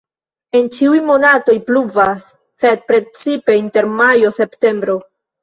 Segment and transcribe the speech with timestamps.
[0.59, 2.25] En ĉiuj monatoj pluvas,
[2.63, 4.99] sed precipe inter majo-septembro.